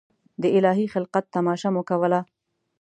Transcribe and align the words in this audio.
د 0.41 0.43
الهي 0.57 0.85
خلقت 0.93 1.25
تماشه 1.35 1.69
مو 1.73 1.81
کوله. 1.89 2.19